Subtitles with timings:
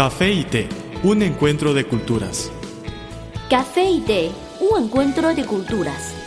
[0.00, 0.66] Café y té,
[1.02, 2.50] un encuentro de culturas.
[3.50, 6.19] Café y té, un encuentro de culturas.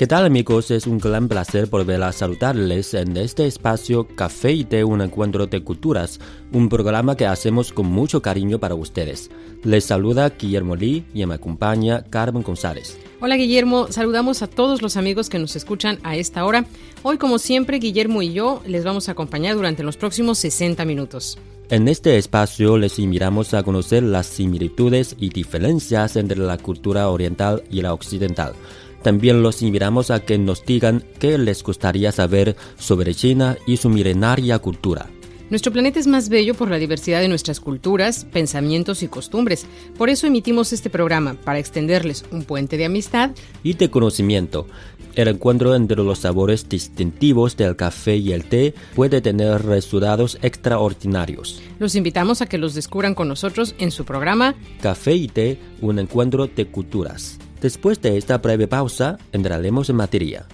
[0.00, 0.70] ¿Qué tal amigos?
[0.70, 5.46] Es un gran placer volver a saludarles en este espacio Café y Té, un encuentro
[5.46, 6.20] de culturas,
[6.52, 9.30] un programa que hacemos con mucho cariño para ustedes.
[9.62, 12.96] Les saluda Guillermo Lee y me acompaña Carmen González.
[13.20, 16.64] Hola Guillermo, saludamos a todos los amigos que nos escuchan a esta hora.
[17.02, 21.36] Hoy como siempre Guillermo y yo les vamos a acompañar durante los próximos 60 minutos.
[21.68, 27.62] En este espacio les invitamos a conocer las similitudes y diferencias entre la cultura oriental
[27.70, 28.54] y la occidental.
[29.02, 33.88] También los invitamos a que nos digan qué les gustaría saber sobre China y su
[33.88, 35.06] milenaria cultura.
[35.50, 39.66] Nuestro planeta es más bello por la diversidad de nuestras culturas, pensamientos y costumbres.
[39.98, 43.32] Por eso emitimos este programa, para extenderles un puente de amistad
[43.64, 44.68] y de conocimiento.
[45.16, 51.60] El encuentro entre los sabores distintivos del café y el té puede tener resultados extraordinarios.
[51.80, 55.98] Los invitamos a que los descubran con nosotros en su programa Café y té, un
[55.98, 57.40] encuentro de culturas.
[57.60, 60.46] Después de esta breve pausa, entraremos en materia.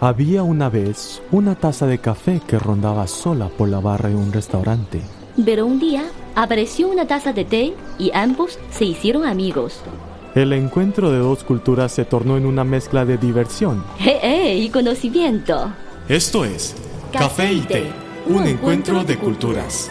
[0.00, 4.32] Había una vez una taza de café que rondaba sola por la barra de un
[4.32, 5.00] restaurante.
[5.44, 9.80] Pero un día apareció una taza de té y ambos se hicieron amigos.
[10.34, 13.84] El encuentro de dos culturas se tornó en una mezcla de diversión.
[14.00, 14.56] ¡Eh, eh!
[14.56, 15.72] Y conocimiento.
[16.08, 16.74] Esto es
[17.12, 17.84] Café y Té,
[18.26, 19.90] un encuentro de culturas.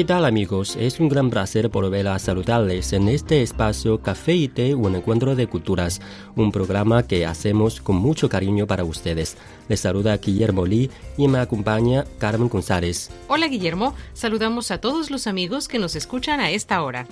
[0.00, 0.76] ¿Qué tal amigos?
[0.76, 5.36] Es un gran placer volver a saludarles en este espacio Café y Té, un encuentro
[5.36, 6.00] de culturas,
[6.36, 9.36] un programa que hacemos con mucho cariño para ustedes.
[9.68, 13.10] Les saluda Guillermo Lee y me acompaña Carmen González.
[13.28, 17.06] Hola Guillermo, saludamos a todos los amigos que nos escuchan a esta hora.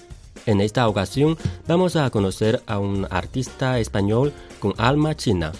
[0.46, 1.36] En esta ocasión
[1.66, 5.52] vamos a conocer a un artista español con alma china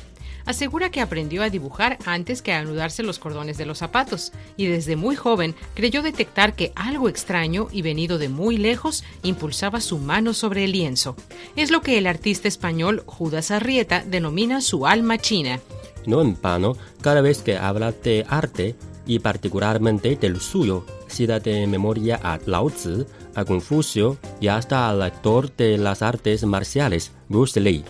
[0.48, 4.64] asegura que aprendió a dibujar antes que a anudarse los cordones de los zapatos y
[4.64, 9.98] desde muy joven creyó detectar que algo extraño y venido de muy lejos impulsaba su
[9.98, 11.16] mano sobre el lienzo.
[11.54, 15.60] Es lo que el artista español Judas Arrieta denomina su alma china.
[16.06, 18.75] No en vano, cada vez que habla de arte
[19.06, 25.03] y particularmente del suyo, cita de memoria a Lao Tzu, a Confucio y hasta al
[25.03, 27.84] actor de las artes marciales, Bruce Lee.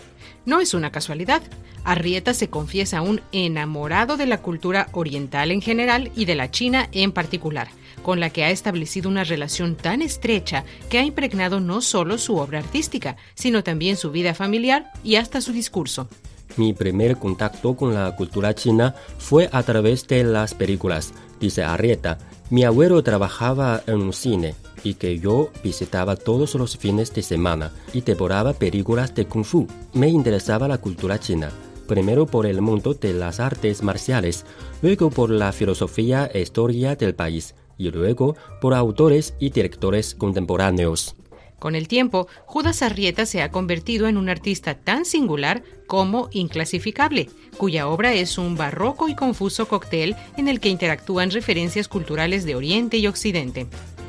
[0.44, 1.42] No es una casualidad.
[1.84, 6.88] Arrieta se confiesa un enamorado de la cultura oriental en general y de la China
[6.92, 7.68] en particular,
[8.02, 12.36] con la que ha establecido una relación tan estrecha que ha impregnado no solo su
[12.36, 16.08] obra artística, sino también su vida familiar y hasta su discurso.
[16.56, 22.18] Mi primer contacto con la cultura china fue a través de las películas, dice Arrieta.
[22.50, 27.72] Mi abuelo trabajaba en un cine y que yo visitaba todos los fines de semana
[27.92, 29.66] y devoraba películas de kung fu.
[29.92, 31.50] Me interesaba la cultura china
[31.88, 34.46] primero por el mundo de las artes marciales,
[34.82, 41.16] luego por la filosofía e historia del país y luego por autores y directores contemporáneos.
[41.58, 47.30] Con el tiempo, Judas Arrieta se ha convertido en un artista tan singular como inclasificable,
[47.56, 52.54] cuya obra es un barroco y confuso cóctel en el que interactúan referencias culturales de
[52.54, 53.66] Oriente y Occidente.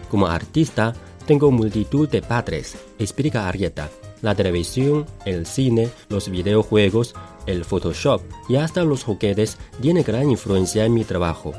[0.09, 0.93] Como artista,
[1.25, 3.89] tengo multitud de padres, explica Arrieta.
[4.21, 7.15] La televisión, el cine, los videojuegos,
[7.49, 11.53] el Photoshop y hasta los juguetes tienen gran influencia en mi trabajo.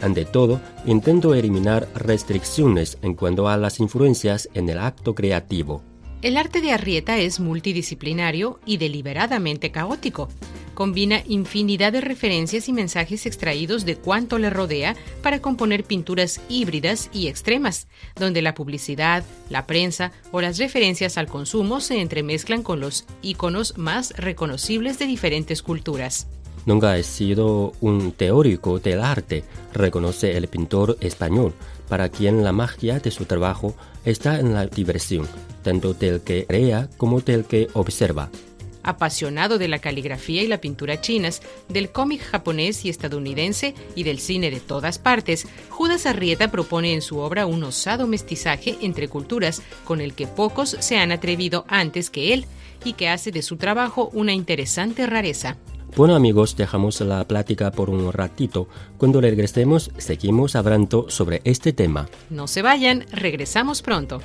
[0.00, 5.82] Ante todo, intento eliminar restricciones en cuanto a las influencias en el acto creativo.
[6.24, 10.30] El arte de Arrieta es multidisciplinario y deliberadamente caótico.
[10.72, 17.10] Combina infinidad de referencias y mensajes extraídos de cuanto le rodea para componer pinturas híbridas
[17.12, 22.80] y extremas, donde la publicidad, la prensa o las referencias al consumo se entremezclan con
[22.80, 26.26] los iconos más reconocibles de diferentes culturas.
[26.64, 29.44] Nunca he sido un teórico del arte,
[29.74, 31.52] reconoce el pintor español,
[31.88, 35.28] para quien la magia de su trabajo está en la diversión,
[35.62, 38.30] tanto del que crea como del que observa.
[38.82, 41.40] Apasionado de la caligrafía y la pintura chinas,
[41.70, 47.00] del cómic japonés y estadounidense y del cine de todas partes, Judas Arrieta propone en
[47.00, 52.10] su obra un osado mestizaje entre culturas con el que pocos se han atrevido antes
[52.10, 52.44] que él
[52.84, 55.56] y que hace de su trabajo una interesante rareza.
[55.96, 58.66] Bueno amigos, dejamos la plática por un ratito.
[58.98, 62.08] Cuando regresemos, seguimos hablando sobre este tema.
[62.30, 64.20] No se vayan, regresamos pronto.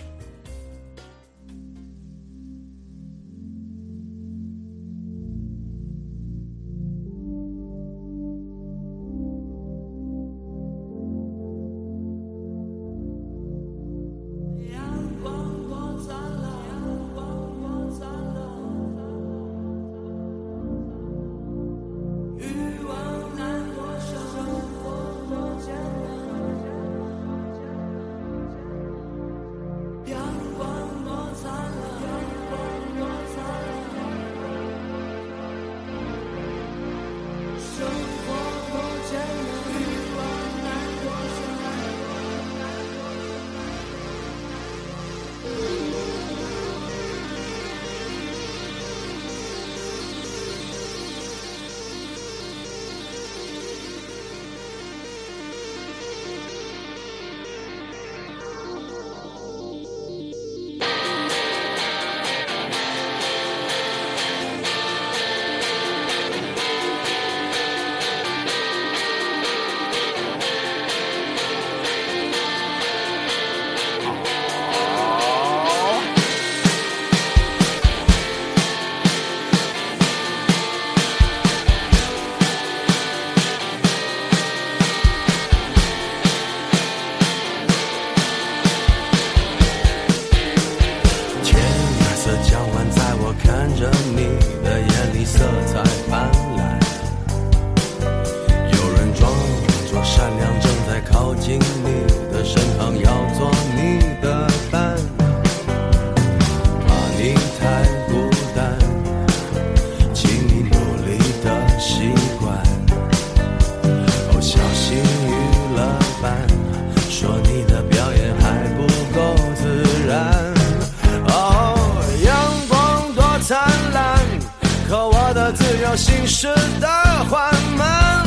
[126.00, 126.48] 行驶
[126.80, 126.88] 的
[127.30, 128.26] 缓慢。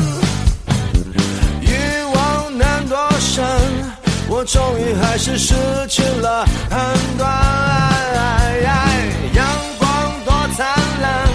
[1.61, 1.67] 欲
[2.13, 3.43] 望难躲闪，
[4.29, 5.55] 我终于还是失
[5.89, 6.79] 去了判
[7.17, 7.27] 断。
[9.33, 9.43] 阳
[9.79, 9.89] 光
[10.23, 10.67] 多灿
[11.01, 11.27] 烂，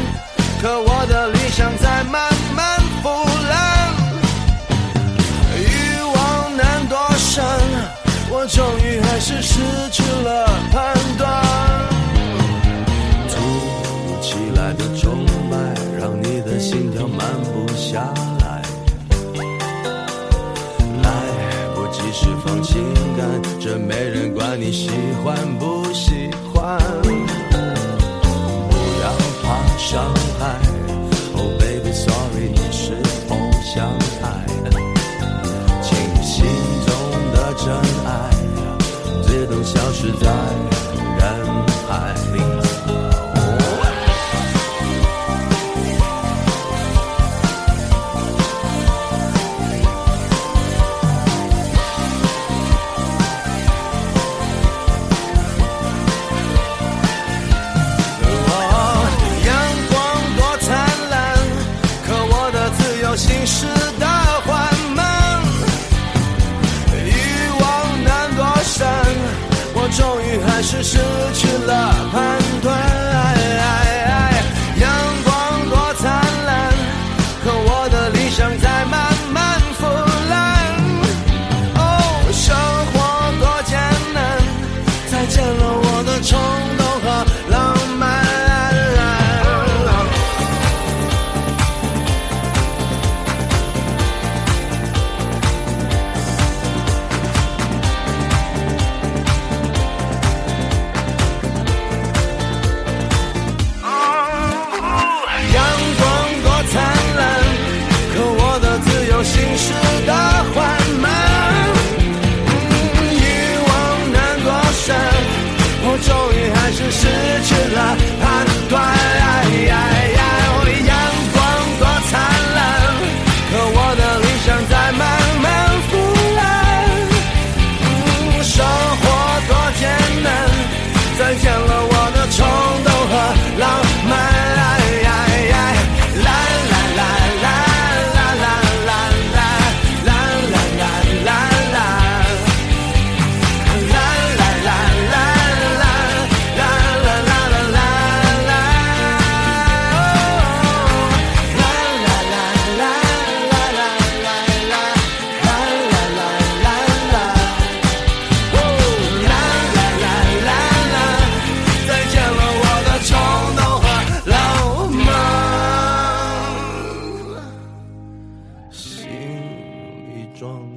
[0.63, 3.09] 可我的理想在慢慢腐
[3.51, 3.93] 烂。
[5.59, 5.67] 欲
[6.15, 7.45] 望难躲闪，
[8.31, 9.59] 我终于还是失
[9.91, 10.95] 去了判
[40.01, 40.78] 实在。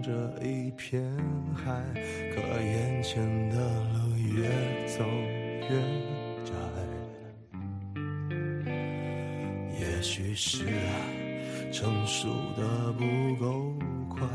[0.02, 0.12] 这
[0.44, 1.04] 一片
[1.54, 1.72] 海，
[2.34, 3.56] 可眼前的
[3.94, 4.50] 路越
[4.88, 5.06] 走
[5.70, 5.70] 越
[6.44, 6.52] 窄。
[9.80, 10.66] 也许是，
[11.72, 12.28] 成熟
[12.58, 13.76] 的不够
[14.10, 14.28] 快，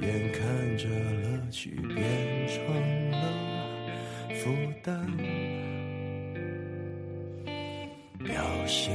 [0.00, 3.16] 眼看着乐趣变成了
[4.36, 4.50] 负
[4.84, 5.04] 担，
[8.24, 8.94] 表现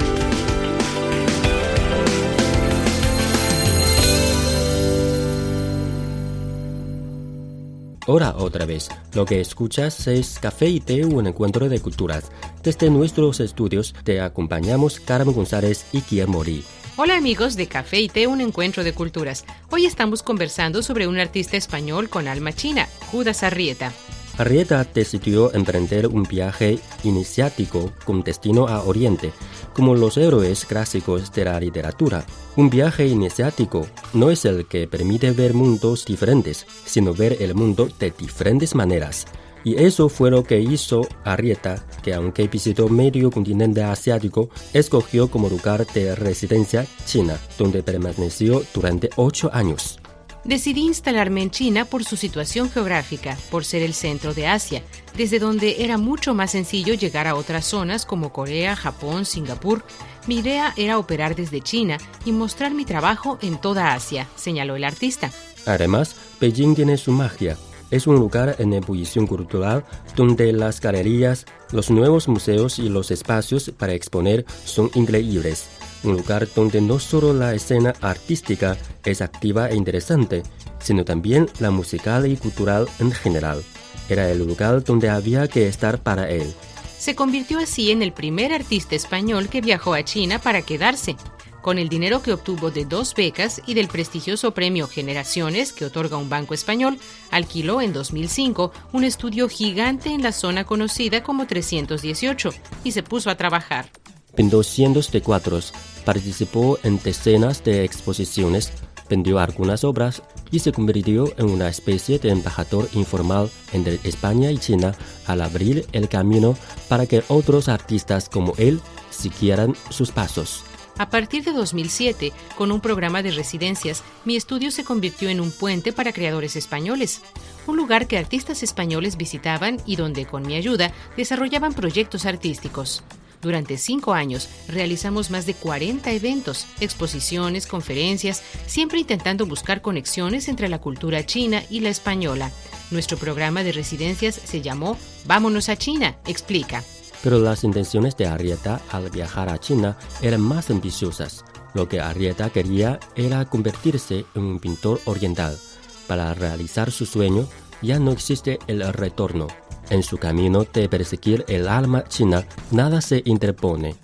[8.06, 12.30] Ahora otra vez, lo que escuchas es Café y Té, un encuentro de culturas.
[12.62, 16.64] Desde nuestros estudios te acompañamos Carmen González y Guillermo Morí.
[16.96, 19.46] Hola amigos de Café y Té, un encuentro de culturas.
[19.70, 23.90] Hoy estamos conversando sobre un artista español con alma china, Judas Arrieta.
[24.36, 29.32] Arrieta decidió emprender un viaje iniciático con destino a Oriente,
[29.74, 32.26] como los héroes clásicos de la literatura.
[32.56, 37.88] Un viaje iniciático no es el que permite ver mundos diferentes, sino ver el mundo
[38.00, 39.26] de diferentes maneras.
[39.62, 45.48] Y eso fue lo que hizo Arrieta, que aunque visitó medio continente asiático, escogió como
[45.48, 50.00] lugar de residencia China, donde permaneció durante ocho años.
[50.44, 54.82] Decidí instalarme en China por su situación geográfica, por ser el centro de Asia,
[55.16, 59.84] desde donde era mucho más sencillo llegar a otras zonas como Corea, Japón, Singapur.
[60.26, 64.84] Mi idea era operar desde China y mostrar mi trabajo en toda Asia, señaló el
[64.84, 65.30] artista.
[65.66, 67.56] Además, Beijing tiene su magia
[67.94, 69.84] es un lugar en ebullición cultural
[70.16, 75.68] donde las galerías, los nuevos museos y los espacios para exponer son increíbles.
[76.04, 80.42] Un lugar donde no solo la escena artística es activa e interesante,
[80.78, 83.64] sino también la musical y cultural en general.
[84.08, 86.54] Era el lugar donde había que estar para él.
[86.98, 91.16] Se convirtió así en el primer artista español que viajó a China para quedarse
[91.64, 96.18] con el dinero que obtuvo de dos becas y del prestigioso premio Generaciones que otorga
[96.18, 96.98] un banco español,
[97.30, 102.50] alquiló en 2005 un estudio gigante en la zona conocida como 318
[102.84, 103.88] y se puso a trabajar.
[104.36, 105.72] Pintó cientos de cuadros,
[106.04, 108.72] participó en decenas de exposiciones,
[109.08, 114.58] vendió algunas obras y se convirtió en una especie de embajador informal entre España y
[114.58, 114.94] China
[115.26, 116.56] al abrir el camino
[116.88, 118.80] para que otros artistas como él
[119.10, 120.64] siguieran sus pasos.
[120.96, 125.50] A partir de 2007, con un programa de residencias, mi estudio se convirtió en un
[125.50, 127.20] puente para creadores españoles,
[127.66, 133.02] un lugar que artistas españoles visitaban y donde, con mi ayuda, desarrollaban proyectos artísticos.
[133.44, 140.70] Durante cinco años realizamos más de 40 eventos, exposiciones, conferencias, siempre intentando buscar conexiones entre
[140.70, 142.50] la cultura china y la española.
[142.90, 144.96] Nuestro programa de residencias se llamó
[145.26, 146.82] Vámonos a China, explica.
[147.22, 151.44] Pero las intenciones de Arrieta al viajar a China eran más ambiciosas.
[151.74, 155.58] Lo que Arrieta quería era convertirse en un pintor oriental.
[156.06, 157.46] Para realizar su sueño
[157.82, 159.48] ya no existe el retorno.
[159.90, 163.96] En su camino de perseguir el alma china, nada se interpone.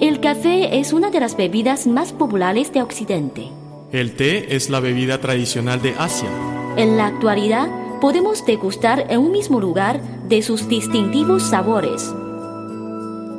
[0.00, 3.48] El café es una de las bebidas más populares de Occidente.
[3.92, 6.28] El té es la bebida tradicional de Asia.
[6.76, 7.68] En la actualidad,
[8.00, 12.12] podemos degustar en un mismo lugar de sus distintivos sabores.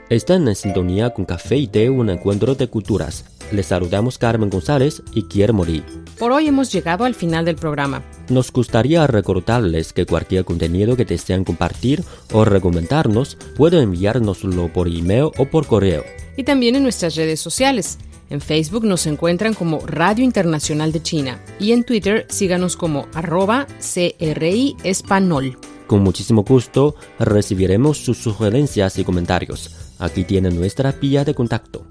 [0.09, 3.25] Están en sintonía con Café y Té, un encuentro de culturas.
[3.51, 5.83] Les saludamos Carmen González y Guillermo Lee.
[6.17, 8.05] Por hoy hemos llegado al final del programa.
[8.29, 15.31] Nos gustaría recordarles que cualquier contenido que desean compartir o recomendarnos pueden enviárnoslo por email
[15.39, 16.05] o por correo.
[16.37, 17.99] Y también en nuestras redes sociales.
[18.31, 23.67] En Facebook nos encuentran como Radio Internacional de China y en Twitter síganos como arroba
[23.81, 25.59] CRI Espanol.
[25.87, 29.95] Con muchísimo gusto recibiremos sus sugerencias y comentarios.
[29.99, 31.87] Aquí tienen nuestra vía de contacto.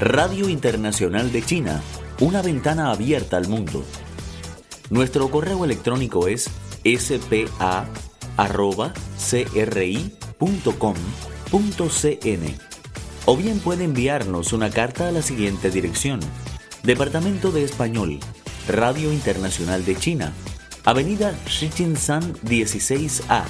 [0.00, 1.82] Radio Internacional de China,
[2.20, 3.84] una ventana abierta al mundo.
[4.90, 6.48] Nuestro correo electrónico es
[6.84, 7.48] spa.cri.com.cn
[13.26, 16.20] o bien puede enviarnos una carta a la siguiente dirección.
[16.88, 18.18] Departamento de Español,
[18.66, 20.32] Radio Internacional de China,
[20.86, 23.44] Avenida Shijinshan 16A,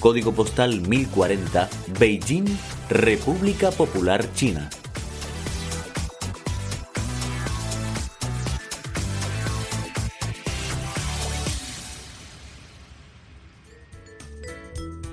[0.00, 1.68] Código Postal 1040,
[2.00, 2.46] Beijing,
[2.88, 4.70] República Popular China.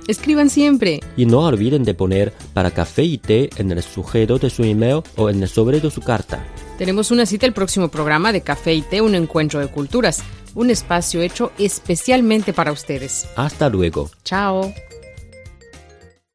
[0.08, 1.01] Escriban siempre.
[1.17, 5.01] Y no olviden de poner para café y té en el sujeto de su email
[5.17, 6.42] o en el sobre de su carta.
[6.77, 10.24] Tenemos una cita el próximo programa de Café y Té, un encuentro de culturas,
[10.55, 13.27] un espacio hecho especialmente para ustedes.
[13.35, 14.09] Hasta luego.
[14.24, 14.74] Chao.